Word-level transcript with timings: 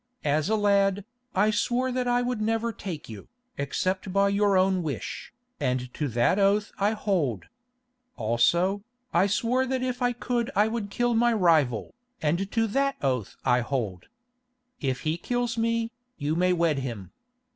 As 0.25 0.49
a 0.49 0.55
lad, 0.55 1.05
I 1.35 1.51
swore 1.51 1.91
that 1.91 2.07
I 2.07 2.23
would 2.23 2.41
never 2.41 2.73
take 2.73 3.07
you, 3.07 3.27
except 3.55 4.11
by 4.11 4.29
your 4.29 4.57
own 4.57 4.81
wish, 4.81 5.31
and 5.59 5.93
to 5.93 6.07
that 6.07 6.39
oath 6.39 6.71
I 6.79 6.93
hold. 6.93 7.45
Also, 8.17 8.81
I 9.13 9.27
swore 9.27 9.67
that 9.67 9.83
if 9.83 10.01
I 10.01 10.13
could 10.13 10.49
I 10.55 10.67
would 10.69 10.89
kill 10.89 11.13
my 11.13 11.33
rival, 11.33 11.93
and 12.19 12.51
to 12.51 12.65
that 12.65 12.95
oath 13.03 13.35
I 13.45 13.59
hold. 13.59 14.07
If 14.79 15.01
he 15.01 15.17
kills 15.17 15.55
me, 15.55 15.91
you 16.17 16.35
may 16.35 16.51
wed 16.51 16.79
him. 16.79 17.11